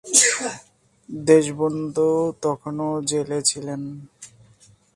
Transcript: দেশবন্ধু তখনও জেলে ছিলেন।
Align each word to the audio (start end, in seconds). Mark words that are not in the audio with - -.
দেশবন্ধু 1.09 2.07
তখনও 2.41 2.89
জেলে 3.01 3.39
ছিলেন। 3.41 3.81